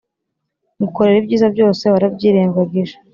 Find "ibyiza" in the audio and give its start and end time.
1.21-1.47